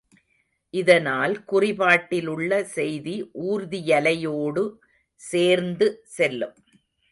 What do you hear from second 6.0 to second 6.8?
செல்லும்.